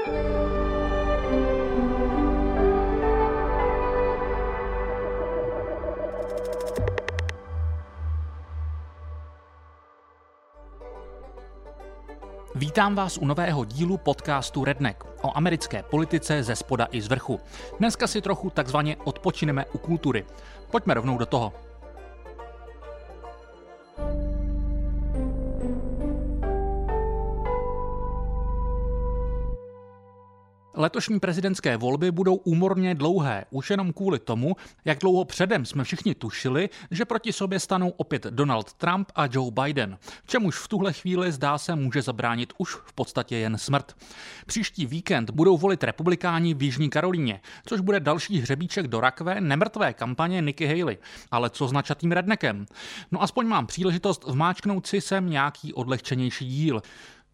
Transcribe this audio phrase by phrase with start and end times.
[0.00, 0.12] Vítám
[12.94, 17.40] vás u nového dílu podcastu Redneck o americké politice ze spoda i z vrchu.
[17.78, 20.24] Dneska si trochu takzvaně odpočineme u kultury.
[20.70, 21.52] Pojďme rovnou do toho.
[30.80, 36.14] Letošní prezidentské volby budou úmorně dlouhé, už jenom kvůli tomu, jak dlouho předem jsme všichni
[36.14, 41.32] tušili, že proti sobě stanou opět Donald Trump a Joe Biden, čemuž v tuhle chvíli
[41.32, 43.96] zdá se může zabránit už v podstatě jen smrt.
[44.46, 49.92] Příští víkend budou volit republikáni v Jižní Karolíně, což bude další hřebíček do rakve nemrtvé
[49.94, 50.98] kampaně Nikki Haley.
[51.30, 52.66] Ale co s načatým rednekem?
[53.10, 56.82] No aspoň mám příležitost vmáčknout si sem nějaký odlehčenější díl.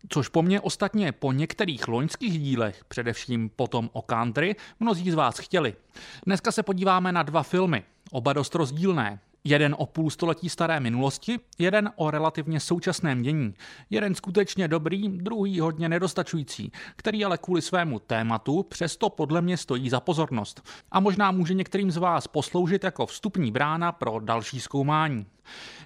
[0.09, 5.39] Což po mně ostatně po některých loňských dílech, především potom o country, mnozí z vás
[5.39, 5.75] chtěli.
[6.27, 9.21] Dneska se podíváme na dva filmy, oba dost rozdílné.
[9.45, 13.55] Jeden o půl století staré minulosti, jeden o relativně současném dění.
[13.91, 19.91] Jeden skutečně dobrý, druhý hodně nedostačující, který ale kvůli svému tématu přesto podle mě stojí
[19.91, 20.69] za pozornost.
[20.91, 25.27] A možná může některým z vás posloužit jako vstupní brána pro další zkoumání.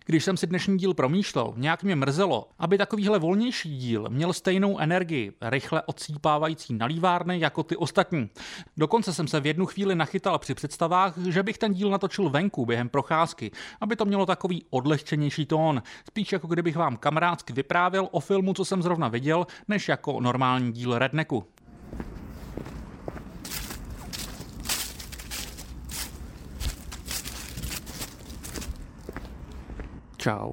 [0.06, 4.78] Když jsem si dnešní díl promýšlel, nějak mě mrzelo, aby takovýhle volnější díl měl stejnou
[4.78, 8.30] energii, rychle odsýpávající nalívárny jako ty ostatní.
[8.76, 12.66] Dokonce jsem se v jednu chvíli nachytal při představách, že bych ten díl natočil venku
[12.66, 18.20] během procházky, aby to mělo takový odlehčenější tón, spíš jako kdybych vám kamarádsky vyprávěl o
[18.20, 21.44] filmu, co jsem zrovna viděl, než jako normální díl Redneku.
[30.20, 30.52] Čau.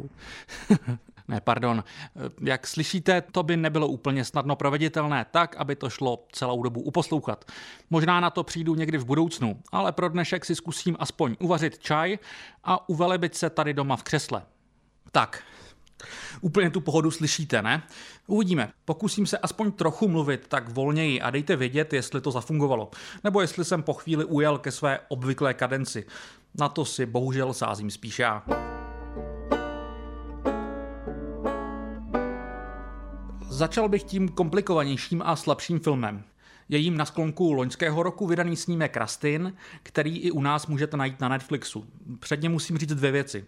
[1.28, 1.84] ne, pardon.
[2.42, 7.46] Jak slyšíte, to by nebylo úplně snadno proveditelné tak, aby to šlo celou dobu uposlouchat.
[7.90, 12.18] Možná na to přijdu někdy v budoucnu, ale pro dnešek si zkusím aspoň uvařit čaj
[12.64, 14.44] a uvelebit se tady doma v křesle.
[15.11, 15.44] Tak,
[16.42, 17.83] Úplně tu pohodu slyšíte, ne?
[18.27, 18.72] Uvidíme.
[18.86, 22.92] Pokusím se aspoň trochu mluvit tak volněji a dejte vědět, jestli to zafungovalo.
[23.23, 26.06] Nebo jestli jsem po chvíli ujel ke své obvyklé kadenci.
[26.60, 28.67] Na to si bohužel sázím spíš já.
[33.58, 36.23] Začal bych tím komplikovanějším a slabším filmem.
[36.70, 39.54] Je jím na sklonku loňského roku vydaný snímek Rastin,
[39.84, 41.86] který i u nás můžete najít na Netflixu.
[42.20, 43.45] Předně musím říct dvě věci.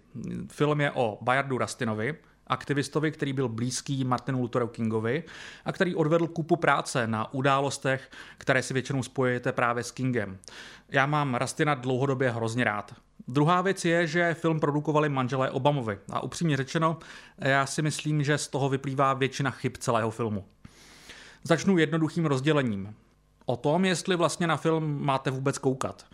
[0.47, 2.15] Film je o Bayardu Rastinovi,
[2.49, 5.23] aktivistovi, který byl blízký Martinu Lutheru Kingovi
[5.65, 10.37] a který odvedl kupu práce na událostech, které si většinou spojujete právě s Kingem.
[10.89, 12.95] Já mám Rastina dlouhodobě hrozně rád.
[13.27, 16.99] Druhá věc je, že film produkovali manželé Obamovi a upřímně řečeno,
[17.37, 20.45] já si myslím, že z toho vyplývá většina chyb celého filmu.
[21.43, 22.95] Začnu jednoduchým rozdělením
[23.49, 26.05] o tom, jestli vlastně na film máte vůbec koukat.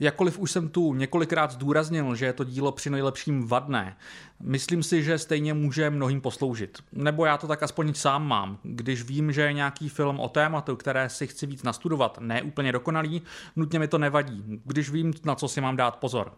[0.00, 3.96] Jakkoliv už jsem tu několikrát zdůraznil, že je to dílo při nejlepším vadné,
[4.40, 6.78] myslím si, že stejně může mnohým posloužit.
[6.92, 8.58] Nebo já to tak aspoň sám mám.
[8.62, 12.72] Když vím, že je nějaký film o tématu, které si chci víc nastudovat, ne úplně
[12.72, 13.22] dokonalý,
[13.56, 16.32] nutně mi to nevadí, když vím, na co si mám dát pozor.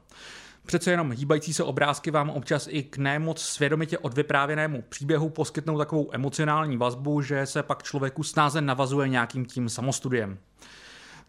[0.67, 6.11] Přece jenom hýbající se obrázky vám občas i k nemoc svědomitě odvyprávěnému příběhu poskytnou takovou
[6.13, 10.39] emocionální vazbu, že se pak člověku snáze navazuje nějakým tím samostudiem.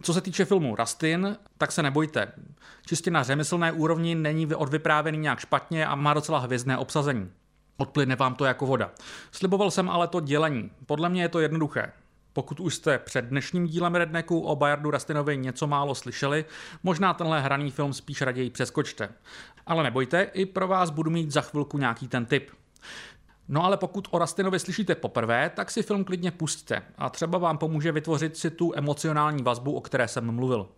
[0.01, 2.31] Co se týče filmu Rastin, tak se nebojte.
[2.85, 7.31] Čistě na řemeslné úrovni není odvyprávěný nějak špatně a má docela hvězdné obsazení.
[7.77, 8.91] Odplyne vám to jako voda.
[9.31, 10.71] Sliboval jsem ale to dělení.
[10.85, 11.91] Podle mě je to jednoduché.
[12.33, 16.45] Pokud už jste před dnešním dílem Redneku o Bayardu Rastinovi něco málo slyšeli,
[16.83, 19.09] možná tenhle hraný film spíš raději přeskočte.
[19.65, 22.51] Ale nebojte, i pro vás budu mít za chvilku nějaký ten tip.
[23.47, 27.57] No ale pokud o Rastinovi slyšíte poprvé, tak si film klidně pustte a třeba vám
[27.57, 30.69] pomůže vytvořit si tu emocionální vazbu, o které jsem mluvil.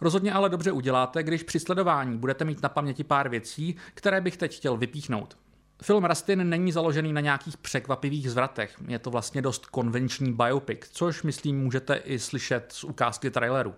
[0.00, 4.36] Rozhodně ale dobře uděláte, když při sledování budete mít na paměti pár věcí, které bych
[4.36, 5.36] teď chtěl vypíchnout.
[5.82, 8.76] Film Rastin není založený na nějakých překvapivých zvratech.
[8.88, 13.74] Je to vlastně dost konvenční biopic, což myslím můžete i slyšet z ukázky traileru.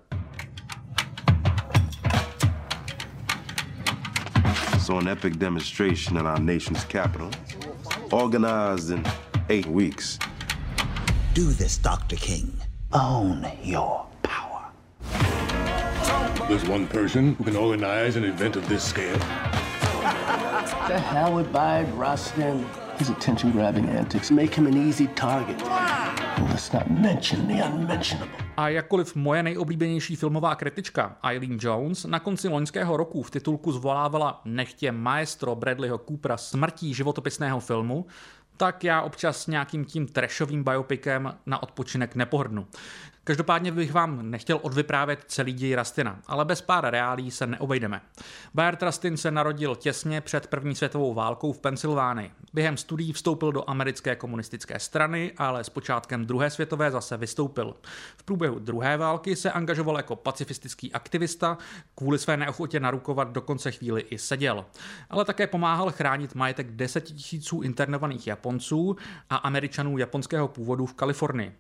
[4.81, 7.31] So an epic demonstration in our nation's capital,
[8.11, 9.05] organized in
[9.49, 10.19] eight weeks.
[11.35, 12.17] Do this, Dr.
[12.17, 12.63] King.
[12.93, 14.63] Own your power.
[16.49, 19.54] There's one person who can organize an event of this scale.
[20.87, 22.67] The hell with Bide Rustin.
[22.99, 25.63] His attention-grabbing antics make him an easy target.
[26.49, 28.35] let's not mention the unmentionable.
[28.57, 34.41] A jakkoliv moje nejoblíbenější filmová kritička Eileen Jones na konci loňského roku v titulku zvolávala
[34.45, 38.07] nechtě maestro Bradleyho Coopera smrtí životopisného filmu,
[38.57, 42.67] tak já občas nějakým tím trashovým biopikem na odpočinek nepohrdnu.
[43.27, 48.01] Každopádně bych vám nechtěl odvyprávět celý děj Rastina, ale bez pár reálí se neobejdeme.
[48.55, 52.31] Bayard Rastin se narodil těsně před první světovou válkou v Pensylvánii.
[52.53, 57.77] Během studií vstoupil do americké komunistické strany, ale s počátkem druhé světové zase vystoupil.
[58.17, 61.59] V průběhu druhé války se angažoval jako pacifistický aktivista,
[61.95, 64.65] kvůli své neochotě narukovat dokonce chvíli i seděl.
[65.11, 68.97] Ale také pomáhal chránit majetek desetitisíců internovaných Japonců
[69.31, 71.57] a Američanů japonského původu v Kalifornii.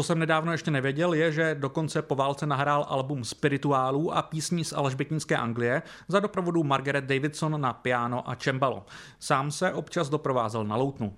[0.00, 4.64] Co jsem nedávno ještě nevěděl, je, že dokonce po válce nahrál album spirituálů a písní
[4.64, 8.86] z alžbětínské Anglie za doprovodu Margaret Davidson na piano a cembalo.
[9.18, 11.14] Sám se občas doprovázel na loutnu.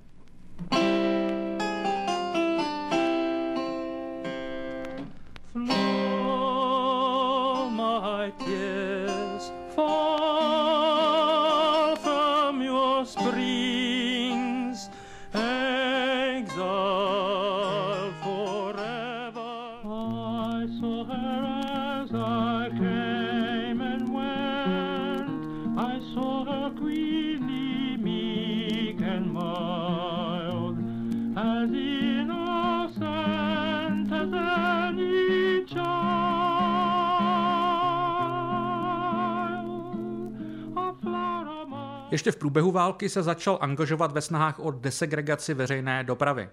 [42.13, 46.49] Ještě v průběhu války se začal angažovat ve snahách o desegregaci veřejné dopravy.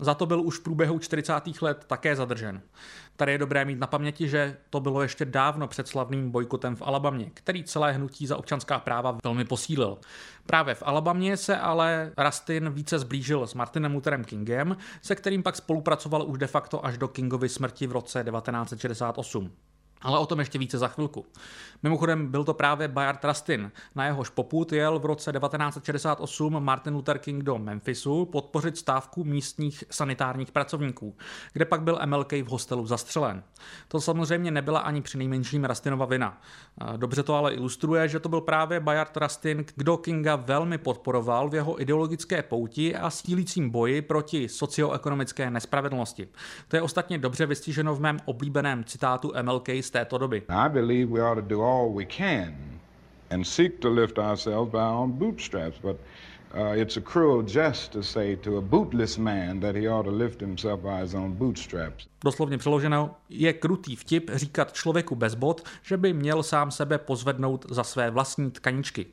[0.00, 1.32] Za to byl už v průběhu 40.
[1.62, 2.62] let také zadržen.
[3.16, 6.82] Tady je dobré mít na paměti, že to bylo ještě dávno před slavným bojkotem v
[6.82, 9.98] Alabamě, který celé hnutí za občanská práva velmi posílil.
[10.46, 15.56] Právě v Alabamě se ale Rastin více zblížil s Martinem Lutherem Kingem, se kterým pak
[15.56, 19.50] spolupracoval už de facto až do Kingovy smrti v roce 1968.
[20.02, 21.26] Ale o tom ještě více za chvilku.
[21.82, 23.72] Mimochodem byl to právě Bayard Rustin.
[23.94, 29.84] Na jehož poput jel v roce 1968 Martin Luther King do Memphisu podpořit stávku místních
[29.90, 31.16] sanitárních pracovníků,
[31.52, 33.42] kde pak byl MLK v hostelu zastřelen.
[33.88, 36.40] To samozřejmě nebyla ani při nejmenším Rustinova vina.
[36.96, 41.54] Dobře to ale ilustruje, že to byl právě Bayard Rustin, kdo Kinga velmi podporoval v
[41.54, 46.28] jeho ideologické pouti a sílícím boji proti socioekonomické nespravedlnosti.
[46.68, 50.42] To je ostatně dobře vystiženo v mém oblíbeném citátu MLK z této doby.
[50.48, 52.54] I believe we ought to do all we can
[53.30, 55.96] and seek to lift ourselves by our own bootstraps, but
[56.54, 60.10] Uh, it's a cruel jest to say to a bootless man that he ought to
[60.10, 62.06] lift himself by his own bootstraps.
[62.24, 67.66] Doslovně přeloženo, je krutý vtip říkat člověku bez bot, že by měl sám sebe pozvednout
[67.70, 69.06] za své vlastní tkaničky.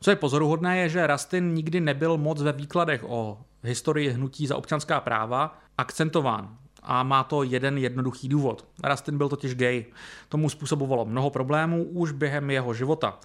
[0.00, 4.56] Co je pozoruhodné, je, že Rastin nikdy nebyl moc ve výkladech o historii hnutí za
[4.56, 6.56] občanská práva akcentován.
[6.82, 8.64] A má to jeden jednoduchý důvod.
[8.82, 9.84] Rastin byl totiž gay.
[10.28, 13.18] Tomu způsobovalo mnoho problémů už během jeho života.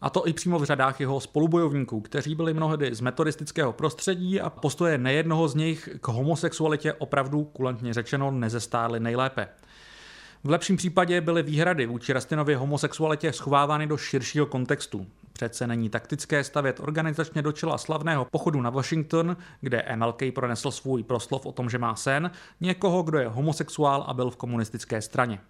[0.00, 4.50] A to i přímo v řadách jeho spolubojovníků, kteří byli mnohdy z metodistického prostředí a
[4.50, 9.48] postoje nejednoho z nich k homosexualitě opravdu kulantně řečeno nezestály nejlépe.
[10.44, 15.06] V lepším případě byly výhrady vůči Rastinově homosexualitě schovávány do širšího kontextu.
[15.40, 21.02] Přece není taktické stavět organizačně do čela slavného pochodu na Washington, kde MLK pronesl svůj
[21.02, 25.40] proslov o tom, že má sen, někoho, kdo je homosexuál a byl v komunistické straně.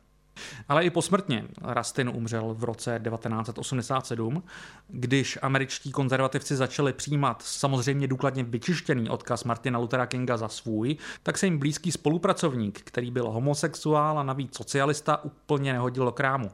[0.69, 4.43] Ale i posmrtně Rastin umřel v roce 1987,
[4.89, 11.39] když američtí konzervativci začali přijímat samozřejmě důkladně vyčištěný odkaz Martina Luthera Kinga za svůj, tak
[11.39, 16.51] se jim blízký spolupracovník, který byl homosexuál a navíc socialista, úplně nehodil do krámu.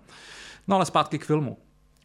[0.69, 1.59] No ale zpátky k filmu.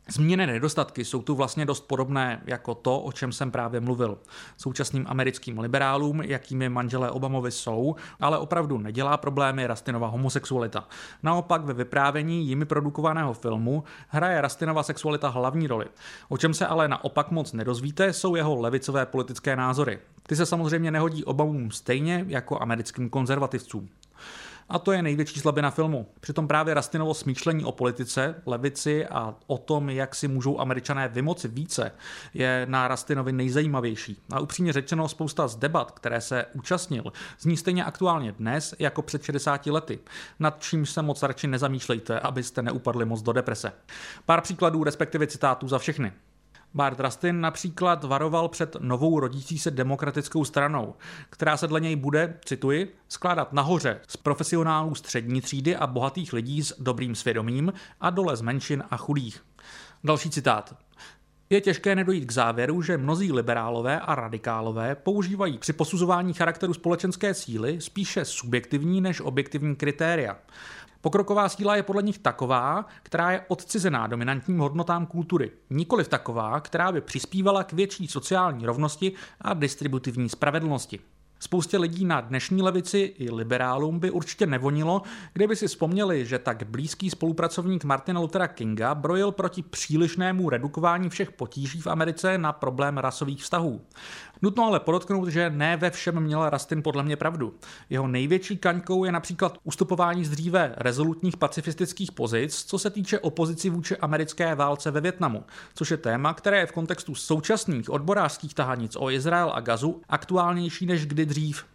[0.10, 4.18] Zmíněné nedostatky jsou tu vlastně dost podobné jako to, o čem jsem právě mluvil.
[4.58, 10.88] Současným americkým liberálům, jakými manželé Obamovi jsou, ale opravdu nedělá problémy Rastinova homosexualita.
[11.24, 15.86] Naopak ve vyprávění jimi produkovaného filmu hraje Rastinova sexualita hlavní roli.
[16.30, 20.00] O čem se ale naopak moc nedozvíte, jsou jeho levicové politické názory.
[20.28, 23.90] Ty se samozřejmě nehodí Obamům stejně jako americkým konzervativcům.
[24.70, 26.08] A to je největší slabina filmu.
[26.20, 31.48] Přitom právě Rastinovo smýšlení o politice, levici a o tom, jak si můžou američané vymoci
[31.48, 31.92] více,
[32.34, 34.18] je na Rastinovi nejzajímavější.
[34.32, 37.04] A upřímně řečeno, spousta z debat, které se účastnil,
[37.40, 40.00] zní stejně aktuálně dnes jako před 60 lety,
[40.40, 43.74] nad čímž se moc radši nezamýšlejte, abyste neupadli moc do deprese.
[44.26, 46.14] Pár příkladů, respektive citátů za všechny.
[46.74, 50.96] Bart Rustin například varoval před novou rodící se demokratickou stranou,
[51.30, 56.64] která se dle něj bude, cituji, skládat nahoře z profesionálů střední třídy a bohatých lidí
[56.64, 59.44] s dobrým svědomím a dole z menšin a chudých.
[60.04, 60.76] Další citát.
[61.50, 67.34] Je těžké nedojít k závěru, že mnozí liberálové a radikálové používají při posuzování charakteru společenské
[67.34, 70.38] síly spíše subjektivní než objektivní kritéria.
[71.02, 76.92] Pokroková síla je podle nich taková, která je odcizená dominantním hodnotám kultury, nikoliv taková, která
[76.92, 81.00] by přispívala k větší sociální rovnosti a distributivní spravedlnosti.
[81.44, 85.02] Spoustě lidí na dnešní levici i liberálům by určitě nevonilo,
[85.34, 91.32] kdyby si vzpomněli, že tak blízký spolupracovník Martina Luthera Kinga brojil proti přílišnému redukování všech
[91.32, 93.82] potíží v Americe na problém rasových vztahů.
[94.44, 97.54] Nutno ale podotknout, že ne ve všem měl Rastin podle mě pravdu.
[97.90, 103.70] Jeho největší kaňkou je například ustupování z dříve rezolutních pacifistických pozic, co se týče opozici
[103.70, 105.44] vůči americké válce ve Větnamu,
[105.74, 110.86] což je téma, které je v kontextu současných odborářských tahanic o Izrael a Gazu aktuálnější
[110.86, 111.71] než kdy dřív.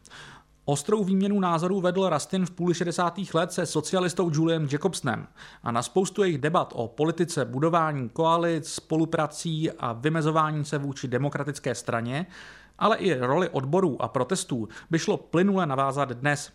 [0.69, 3.19] Ostrou výměnu názorů vedl Rastin v půli 60.
[3.35, 5.27] let se socialistou Juliem Jacobsnem
[5.63, 11.75] a na spoustu jejich debat o politice budování koalic, spoluprací a vymezování se vůči demokratické
[11.75, 12.27] straně
[12.79, 16.53] ale i roli odborů a protestů by šlo plynule navázat dnes.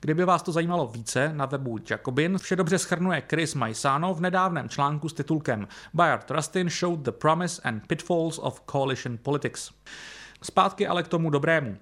[0.00, 4.68] Kdyby vás to zajímalo více, na webu Jacobin vše dobře schrnuje Chris Maisano v nedávném
[4.68, 9.70] článku s titulkem Bayard Rustin showed the promise and pitfalls of coalition politics.
[10.42, 11.76] Zpátky ale k tomu dobrému.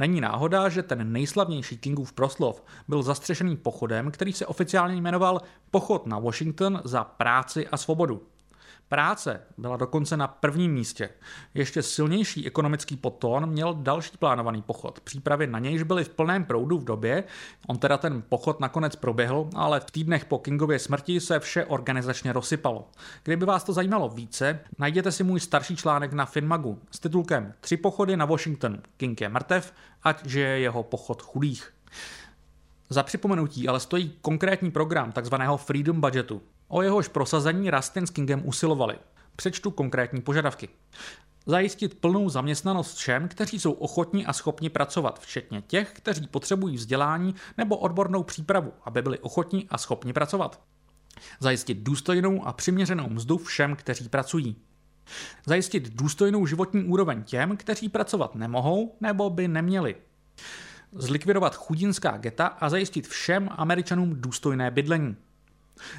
[0.00, 5.40] Není náhoda, že ten nejslavnější Kingův proslov byl zastřešený pochodem, který se oficiálně jmenoval
[5.70, 8.22] Pochod na Washington za práci a svobodu.
[8.90, 11.10] Práce byla dokonce na prvním místě.
[11.54, 15.00] Ještě silnější ekonomický potón měl další plánovaný pochod.
[15.00, 17.24] Přípravy na nějž byly v plném proudu v době,
[17.66, 22.32] on teda ten pochod nakonec proběhl, ale v týdnech po Kingově smrti se vše organizačně
[22.32, 22.88] rozsypalo.
[23.22, 27.76] Kdyby vás to zajímalo více, najděte si můj starší článek na Finmagu s titulkem Tři
[27.76, 28.78] pochody na Washington.
[28.96, 31.72] King je mrtev, ať žije jeho pochod chudých.
[32.88, 36.42] Za připomenutí ale stojí konkrétní program takzvaného Freedom Budgetu.
[36.72, 38.98] O jehož prosazení Rustin s Kingem usilovali.
[39.36, 40.68] Přečtu konkrétní požadavky.
[41.46, 47.34] Zajistit plnou zaměstnanost všem, kteří jsou ochotní a schopni pracovat, včetně těch, kteří potřebují vzdělání
[47.58, 50.60] nebo odbornou přípravu, aby byli ochotní a schopni pracovat.
[51.40, 54.56] Zajistit důstojnou a přiměřenou mzdu všem, kteří pracují.
[55.46, 59.96] Zajistit důstojnou životní úroveň těm, kteří pracovat nemohou nebo by neměli.
[60.92, 65.16] Zlikvidovat chudinská geta a zajistit všem Američanům důstojné bydlení.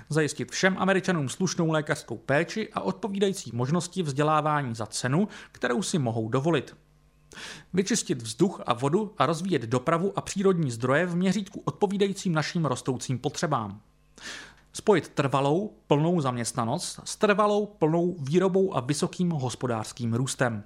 [0.10, 6.30] Zajistit všem Američanům slušnou lékařskou péči a odpovídající možnosti vzdělávání za cenu, kterou si mohou
[6.30, 6.76] dovolit.
[7.74, 13.20] Vyčistit vzduch a vodu a rozvíjet dopravu a přírodní zdroje v měřítku odpovídajícím našim rostoucím
[13.20, 13.82] potřebám.
[14.74, 20.64] Spojit trvalou, plnou zaměstnanost s trvalou, plnou výrobou a vysokým hospodářským růstem.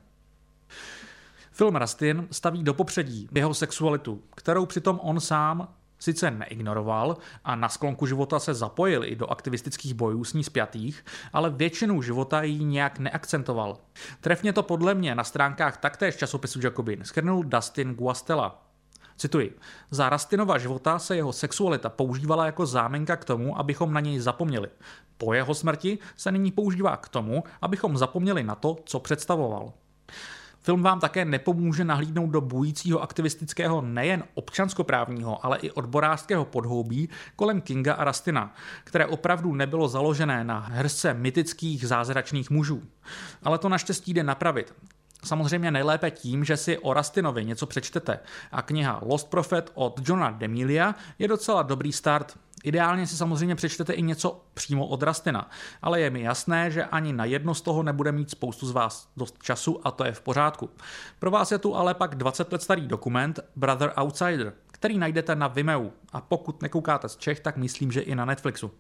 [1.52, 5.68] Film Rastin staví do popředí jeho sexualitu, kterou přitom on sám
[6.00, 11.06] sice neignoroval a na sklonku života se zapojil i do aktivistických bojů s ní spjatých,
[11.34, 13.78] ale většinu života ji nějak neakcentoval.
[14.22, 18.62] Trefně to podle mě na stránkách taktéž časopisu Jacobin schrnul Dustin Guastella.
[19.18, 19.58] Cituji,
[19.92, 24.70] za Rastinova života se jeho sexualita používala jako záminka k tomu, abychom na něj zapomněli.
[25.18, 29.74] Po jeho smrti se nyní používá k tomu, abychom zapomněli na to, co představoval.
[30.66, 37.62] Film vám také nepomůže nahlídnout do bujícího aktivistického nejen občanskoprávního, ale i odborářského podhoubí kolem
[37.62, 42.84] Kinga a Rastina, které opravdu nebylo založené na hrsce mytických zázračných mužů.
[43.44, 44.74] Ale to naštěstí jde napravit.
[45.24, 48.20] Samozřejmě nejlépe tím, že si o Rastinovi něco přečtete.
[48.52, 52.38] A kniha Lost Prophet od Johna Demilia je docela dobrý start.
[52.66, 55.50] Ideálně si samozřejmě přečtete i něco přímo od Rastina,
[55.82, 59.10] ale je mi jasné, že ani na jedno z toho nebude mít spoustu z vás
[59.18, 60.70] dost času a to je v pořádku.
[61.20, 65.48] Pro vás je tu ale pak 20 let starý dokument Brother Outsider, který najdete na
[65.48, 68.72] Vimeo a pokud nekoukáte z Čech, tak myslím, že i na Netflixu.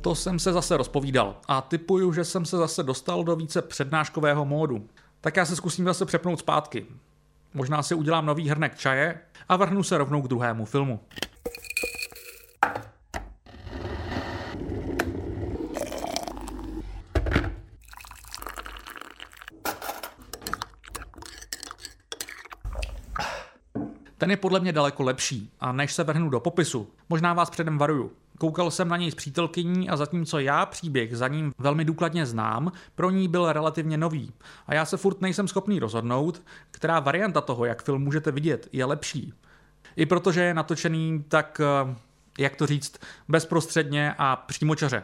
[0.00, 4.44] To jsem se zase rozpovídal a typuju, že jsem se zase dostal do více přednáškového
[4.44, 4.88] módu.
[5.20, 6.86] Tak já se zkusím zase přepnout zpátky.
[7.56, 11.00] Možná si udělám nový hrnek čaje a vrhnu se rovnou k druhému filmu.
[24.18, 27.78] Ten je podle mě daleko lepší a než se vrhnu do popisu, možná vás předem
[27.78, 28.12] varuju.
[28.38, 32.72] Koukal jsem na něj s přítelkyní a zatímco já příběh za ním velmi důkladně znám,
[32.94, 34.32] pro ní byl relativně nový.
[34.66, 38.84] A já se furt nejsem schopný rozhodnout, která varianta toho, jak film můžete vidět, je
[38.84, 39.32] lepší.
[39.96, 41.96] I protože je natočený tak, eh,
[42.38, 45.02] jak to říct, bezprostředně a přímočaře.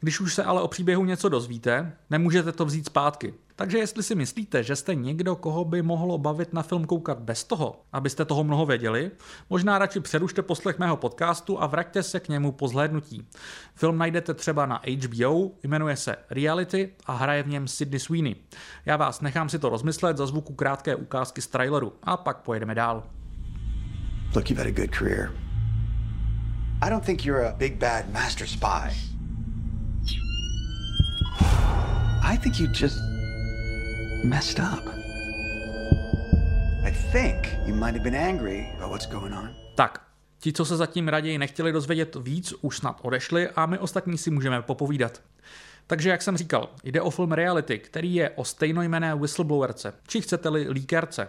[0.00, 3.34] Když už se ale o příběhu něco dozvíte, nemůžete to vzít zpátky.
[3.58, 7.44] Takže jestli si myslíte, že jste někdo, koho by mohlo bavit na film koukat bez
[7.44, 9.10] toho, abyste toho mnoho věděli,
[9.50, 13.26] možná radši přerušte poslech mého podcastu a vraťte se k němu po zhlédnutí.
[13.74, 18.36] Film najdete třeba na HBO, jmenuje se Reality a hraje v něm Sydney Sweeney.
[18.86, 22.74] Já vás nechám si to rozmyslet za zvuku krátké ukázky z traileru a pak pojedeme
[22.74, 23.02] dál.
[24.34, 25.32] Look, you've had a good career.
[26.86, 28.94] I don't think you're a big bad master spy.
[32.22, 33.17] I think you just
[34.24, 34.88] messed up.
[36.84, 39.54] I think you might have been angry about what's going on.
[39.74, 40.02] Tak,
[40.40, 44.30] ti, co se zatím raději nechtěli dozvědět víc, už snad odešli a my ostatní si
[44.30, 45.22] můžeme popovídat.
[45.90, 50.66] Takže jak jsem říkal, jde o film Reality, který je o stejnojmené whistleblowerce, či chcete-li
[50.70, 51.28] líkerce.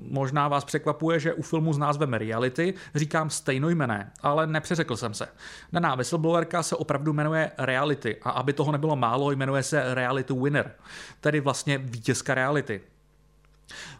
[0.00, 5.28] Možná vás překvapuje, že u filmu s názvem Reality říkám stejnojmené, ale nepřeřekl jsem se.
[5.72, 10.74] Daná whistleblowerka se opravdu jmenuje Reality a aby toho nebylo málo, jmenuje se Reality Winner,
[11.20, 12.80] tedy vlastně vítězka Reality.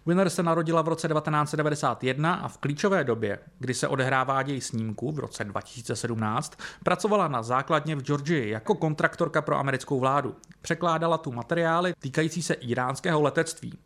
[0.06, 5.12] Winner se narodila v roce 1991 a v klíčové době, kdy se odehrává děj snímku
[5.12, 10.36] v roce 2017, pracovala na základně v Georgii jako kontraktorka pro americkou vládu.
[10.62, 13.78] Překládala tu materiály týkající se iránského letectví.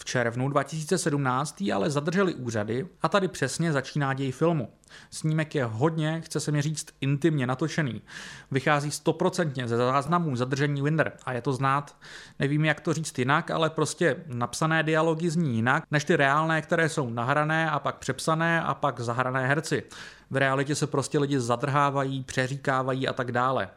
[0.00, 4.68] V červnu 2017 ji ale zadrželi úřady a tady přesně začíná děj filmu.
[5.10, 8.02] Snímek je hodně, chce se mi říct, intimně natočený.
[8.50, 11.96] Vychází stoprocentně ze záznamů zadržení Winder a je to znát.
[12.38, 16.88] Nevím, jak to říct jinak, ale prostě napsané dialogy zní jinak, než ty reálné, které
[16.88, 19.82] jsou nahrané a pak přepsané a pak zahrané herci.
[20.30, 23.68] V realitě se prostě lidi zadrhávají, přeříkávají a tak dále.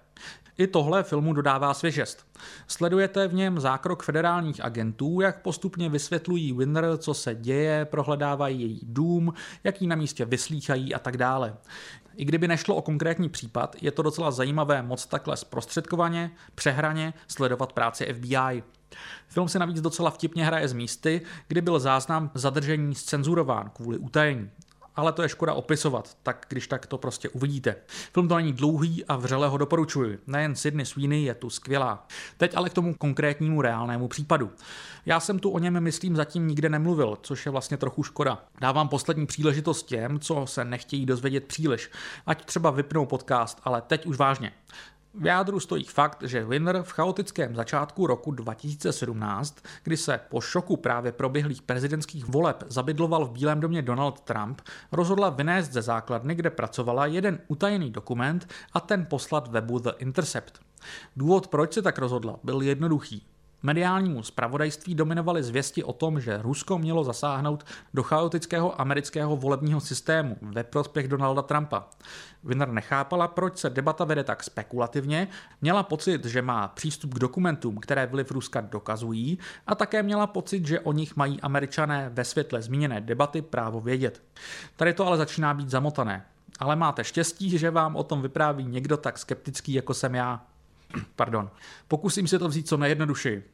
[0.58, 2.28] I tohle filmu dodává svěžest.
[2.68, 8.80] Sledujete v něm zákrok federálních agentů, jak postupně vysvětlují Winner, co se děje, prohledávají její
[8.84, 9.34] dům,
[9.64, 11.56] jak ji na místě vyslýchají a tak dále.
[12.16, 17.74] I kdyby nešlo o konkrétní případ, je to docela zajímavé moc takhle zprostředkovaně, přehraně sledovat
[17.74, 18.64] práci FBI.
[19.28, 24.50] Film se navíc docela vtipně hraje z místy, kdy byl záznam zadržení scenzurován kvůli utajení
[24.96, 27.76] ale to je škoda opisovat, tak když tak to prostě uvidíte.
[27.88, 30.20] Film to není dlouhý a vřele ho doporučuji.
[30.28, 32.08] Nejen Sydney Sweeney je tu skvělá.
[32.38, 34.52] Teď ale k tomu konkrétnímu reálnému případu.
[35.06, 38.44] Já jsem tu o něm, myslím, zatím nikde nemluvil, což je vlastně trochu škoda.
[38.62, 41.92] Dávám poslední příležitost těm, co se nechtějí dozvědět příliš.
[42.26, 44.52] Ať třeba vypnou podcast, ale teď už vážně.
[45.16, 50.78] V jádru stojí fakt, že Winner v chaotickém začátku roku 2017, kdy se po šoku
[50.78, 56.50] právě proběhlých prezidentských voleb zabydloval v Bílém domě Donald Trump, rozhodla vynést ze základny, kde
[56.50, 60.60] pracovala, jeden utajený dokument a ten poslat webu The Intercept.
[61.16, 63.33] Důvod, proč se tak rozhodla, byl jednoduchý.
[63.66, 70.38] Mediálnímu zpravodajství dominovaly zvěsti o tom, že Rusko mělo zasáhnout do chaotického amerického volebního systému
[70.42, 71.90] ve prospěch Donalda Trumpa.
[72.44, 75.28] Winner nechápala, proč se debata vede tak spekulativně,
[75.62, 80.68] měla pocit, že má přístup k dokumentům, které vliv Ruska dokazují, a také měla pocit,
[80.68, 84.24] že o nich mají američané ve světle zmíněné debaty právo vědět.
[84.76, 86.26] Tady to ale začíná být zamotané.
[86.60, 90.46] Ale máte štěstí, že vám o tom vypráví někdo tak skeptický, jako jsem já.
[91.16, 91.50] Pardon.
[91.88, 93.53] Pokusím se to vzít co nejjednodušeji.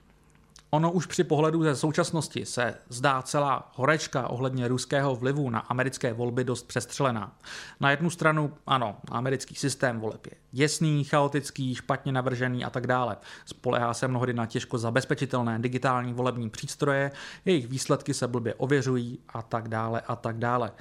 [0.71, 6.13] Ono už při pohledu ze současnosti se zdá celá horečka ohledně ruského vlivu na americké
[6.13, 7.37] volby dost přestřelená.
[7.79, 13.17] Na jednu stranu, ano, americký systém voleb je děsný, chaotický, špatně navržený a tak dále.
[13.45, 17.11] Spolehá se mnohdy na těžko zabezpečitelné digitální volební přístroje,
[17.45, 20.71] jejich výsledky se blbě ověřují a tak dále a tak dále.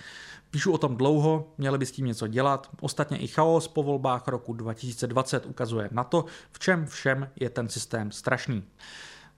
[0.50, 2.68] Píšu o tom dlouho, měli by s tím něco dělat.
[2.80, 7.68] Ostatně i chaos po volbách roku 2020 ukazuje na to, v čem všem je ten
[7.68, 8.64] systém strašný.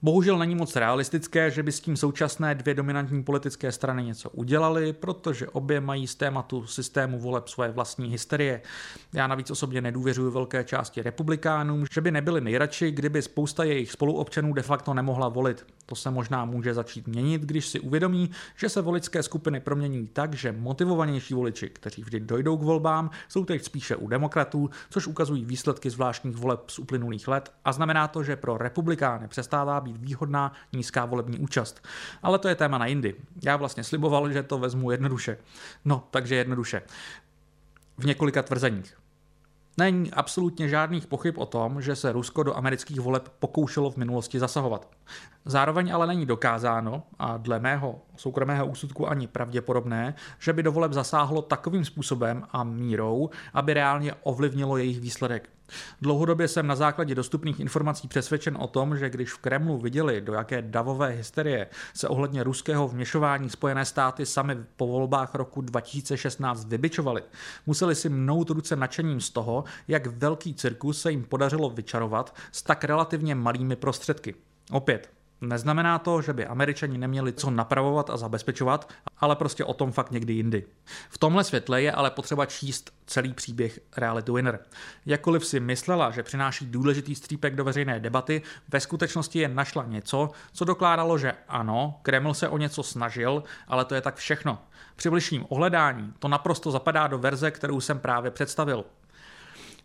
[0.03, 4.93] Bohužel není moc realistické, že by s tím současné dvě dominantní politické strany něco udělali,
[4.93, 8.61] protože obě mají z tématu systému voleb svoje vlastní hysterie.
[9.13, 14.53] Já navíc osobně nedůvěřuji velké části republikánům, že by nebyli nejradši, kdyby spousta jejich spoluobčanů
[14.53, 15.65] de facto nemohla volit.
[15.91, 20.33] To se možná může začít měnit, když si uvědomí, že se voličské skupiny proměňují tak,
[20.33, 25.45] že motivovanější voliči, kteří vždy dojdou k volbám, jsou teď spíše u demokratů, což ukazují
[25.45, 30.53] výsledky zvláštních voleb z uplynulých let a znamená to, že pro republikány přestává být výhodná
[30.73, 31.81] nízká volební účast.
[32.23, 33.15] Ale to je téma na jindy.
[33.43, 35.37] Já vlastně sliboval, že to vezmu jednoduše.
[35.85, 36.81] No, takže jednoduše.
[37.97, 39.00] V několika tvrzeních.
[39.77, 44.39] Není absolutně žádných pochyb o tom, že se Rusko do amerických voleb pokoušelo v minulosti
[44.39, 44.87] zasahovat.
[45.45, 50.93] Zároveň ale není dokázáno, a dle mého soukromého úsudku ani pravděpodobné, že by do voleb
[50.93, 55.49] zasáhlo takovým způsobem a mírou, aby reálně ovlivnilo jejich výsledek.
[56.01, 60.33] Dlouhodobě jsem na základě dostupných informací přesvědčen o tom, že když v Kremlu viděli, do
[60.33, 67.23] jaké davové hysterie se ohledně ruského vměšování Spojené státy sami po volbách roku 2016 vybičovali,
[67.65, 72.63] museli si mnout ruce nadšením z toho, jak velký cirkus se jim podařilo vyčarovat s
[72.63, 74.35] tak relativně malými prostředky.
[74.71, 75.09] Opět,
[75.41, 80.11] Neznamená to, že by američani neměli co napravovat a zabezpečovat, ale prostě o tom fakt
[80.11, 80.65] někdy jindy.
[81.09, 84.59] V tomhle světle je ale potřeba číst celý příběh Reality Winner.
[85.05, 90.29] Jakkoliv si myslela, že přináší důležitý střípek do veřejné debaty, ve skutečnosti je našla něco,
[90.53, 94.61] co dokládalo, že ano, Kreml se o něco snažil, ale to je tak všechno.
[94.95, 98.85] Při bližším ohledání to naprosto zapadá do verze, kterou jsem právě představil.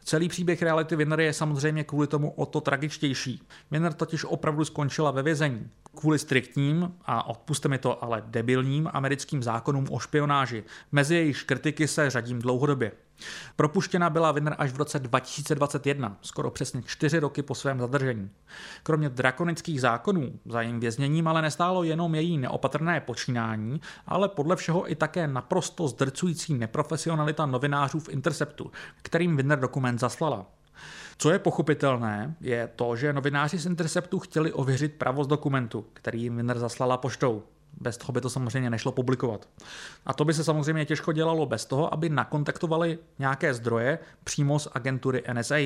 [0.07, 3.43] Celý příběh reality Winner je samozřejmě kvůli tomu o to tragičtější.
[3.71, 5.71] Winner totiž opravdu skončila ve vězení.
[5.97, 10.65] Kvůli striktním a odpuste mi to ale debilním americkým zákonům o špionáži.
[10.93, 12.93] Mezi jejich kritiky se řadím dlouhodobě.
[13.57, 18.31] Propuštěna byla Winner až v roce 2021, skoro přesně čtyři roky po svém zadržení.
[18.83, 24.91] Kromě drakonických zákonů za jejím vězněním ale nestálo jenom její neopatrné počínání, ale podle všeho
[24.93, 28.71] i také naprosto zdrcující neprofesionalita novinářů v Interceptu,
[29.03, 30.47] kterým Winner dokument zaslala.
[31.19, 36.37] Co je pochopitelné, je to, že novináři z Interceptu chtěli ověřit pravost dokumentu, který jim
[36.37, 37.43] Winner zaslala poštou.
[37.81, 39.49] Bez toho by to samozřejmě nešlo publikovat.
[40.07, 44.69] A to by se samozřejmě těžko dělalo bez toho, aby nakontaktovali nějaké zdroje přímo z
[44.73, 45.57] agentury NSA.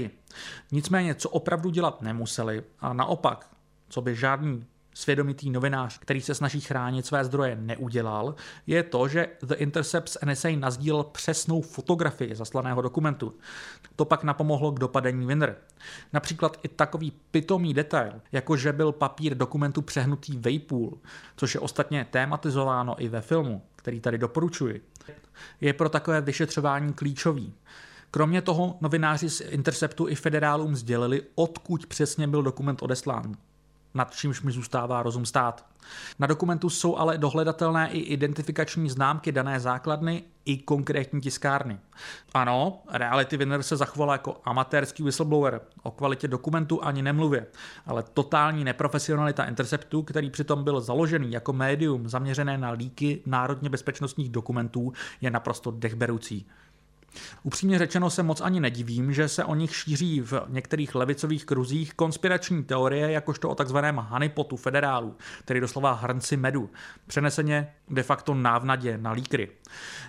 [0.73, 3.51] Nicméně, co opravdu dělat nemuseli, a naopak,
[3.89, 4.67] co by žádný
[5.01, 8.35] svědomitý novinář, který se snaží chránit své zdroje, neudělal,
[8.67, 13.35] je to, že The Intercept z NSA nazdílel přesnou fotografii zaslaného dokumentu.
[13.97, 15.57] To pak napomohlo k dopadení Winner.
[16.13, 20.99] Například i takový pitomý detail, jako že byl papír dokumentu přehnutý vejpůl,
[21.37, 24.85] což je ostatně tématizováno i ve filmu, který tady doporučuji,
[25.61, 27.55] je pro takové vyšetřování klíčový.
[28.11, 33.37] Kromě toho novináři z Interceptu i federálům sdělili, odkud přesně byl dokument odeslán
[33.95, 35.67] nad čímž mi zůstává rozum stát.
[36.19, 41.79] Na dokumentu jsou ale dohledatelné i identifikační známky dané základny i konkrétní tiskárny.
[42.35, 47.47] Ano, Reality Winner se zachovala jako amatérský whistleblower, o kvalitě dokumentu ani nemluvě,
[47.87, 54.29] ale totální neprofesionalita Interceptu, který přitom byl založený jako médium zaměřené na líky národně bezpečnostních
[54.29, 56.47] dokumentů, je naprosto dechberoucí.
[57.43, 61.95] Upřímně řečeno se moc ani nedivím, že se o nich šíří v některých levicových kruzích
[61.95, 66.71] konspirační teorie jakožto o takzvaném honeypotu federálu, tedy doslova hrnci medu,
[67.07, 69.49] přeneseně de facto návnadě na líkry.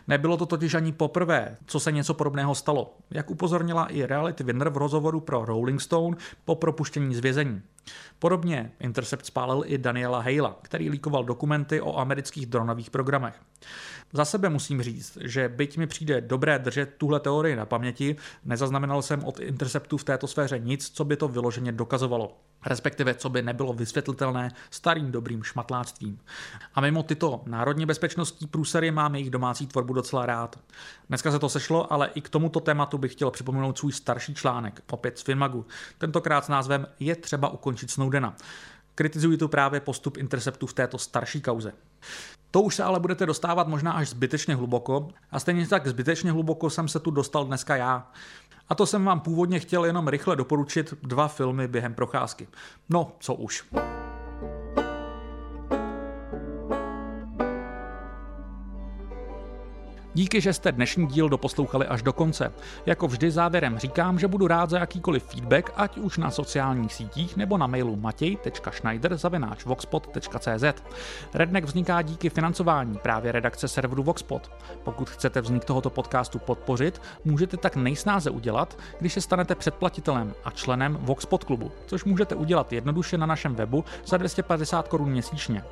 [0.07, 4.69] Nebylo to totiž ani poprvé, co se něco podobného stalo, jak upozornila i Reality Winner
[4.69, 7.61] v rozhovoru pro Rolling Stone po propuštění z vězení.
[8.19, 13.41] Podobně Intercept spálil i Daniela Hale'a, který líkoval dokumenty o amerických dronových programech.
[14.13, 19.01] Za sebe musím říct, že byť mi přijde dobré držet tuhle teorii na paměti, nezaznamenal
[19.01, 23.41] jsem od Interceptu v této sféře nic, co by to vyloženě dokazovalo respektive co by
[23.41, 26.19] nebylo vysvětlitelné starým dobrým šmatláctvím.
[26.75, 30.59] A mimo tyto národně bezpečnostní průsery mám jejich domácí tvorbu docela rád.
[31.09, 34.81] Dneska se to sešlo, ale i k tomuto tématu bych chtěl připomenout svůj starší článek,
[34.91, 35.65] opět z Finmagu,
[35.97, 38.35] tentokrát s názvem Je třeba ukončit Snowdena.
[38.95, 41.73] Kritizuji tu právě postup Interceptu v této starší kauze.
[42.51, 46.69] To už se ale budete dostávat možná až zbytečně hluboko a stejně tak zbytečně hluboko
[46.69, 48.11] jsem se tu dostal dneska já.
[48.69, 52.47] A to jsem vám původně chtěl jenom rychle doporučit dva filmy během procházky.
[52.89, 53.63] No, co už.
[60.13, 62.53] Díky, že jste dnešní díl doposlouchali až do konce.
[62.85, 67.37] Jako vždy závěrem říkám, že budu rád za jakýkoliv feedback, ať už na sociálních sítích
[67.37, 70.63] nebo na mailu matěj.schneider.voxpot.cz.
[71.33, 74.51] Redneck vzniká díky financování právě redakce serveru Voxpot.
[74.83, 80.51] Pokud chcete vznik tohoto podcastu podpořit, můžete tak nejsnáze udělat, když se stanete předplatitelem a
[80.51, 85.63] členem Voxpot klubu, což můžete udělat jednoduše na našem webu za 250 korun měsíčně.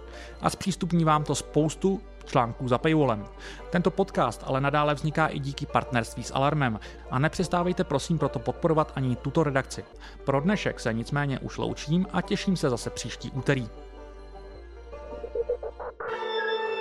[0.42, 3.26] A zpřístupní vám to spoustu článků za paywallem.
[3.70, 6.80] Tento podcast ale nadále vzniká i díky partnerství s Alarmem
[7.12, 9.84] a nepřestávejte prosím proto podporovat ani tuto redakci.
[10.24, 13.70] Pro dnešek se nicméně už loučím a těším se zase příští úterý.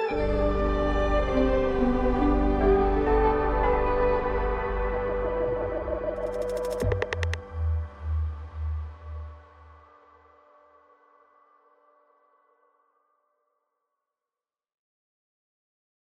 [0.09, 0.48] thank you